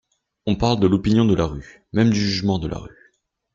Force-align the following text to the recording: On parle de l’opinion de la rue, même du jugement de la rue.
On 0.47 0.55
parle 0.55 0.79
de 0.79 0.87
l’opinion 0.87 1.25
de 1.25 1.35
la 1.35 1.45
rue, 1.45 1.83
même 1.93 2.09
du 2.09 2.19
jugement 2.19 2.57
de 2.57 2.67
la 2.67 2.79
rue. 2.79 3.13